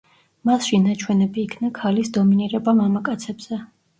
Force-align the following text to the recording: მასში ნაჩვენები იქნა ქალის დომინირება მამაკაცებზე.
მასში 0.49 0.77
ნაჩვენები 0.85 1.41
იქნა 1.49 1.69
ქალის 1.79 2.11
დომინირება 2.17 2.75
მამაკაცებზე. 2.79 3.63